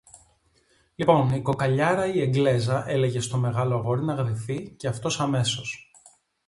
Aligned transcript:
Λοιπόν 0.95 1.29
η 1.31 1.41
κοκαλιάρα 1.41 2.05
η 2.05 2.21
Εγγλέζα 2.21 2.89
έλεγε 2.89 3.19
στο 3.19 3.37
μεγάλο 3.37 3.75
αγόρι 3.75 4.03
να 4.03 4.13
γδυθεί 4.13 4.69
και 4.71 4.87
αυτός 4.87 5.19
αμέσως 5.19 5.91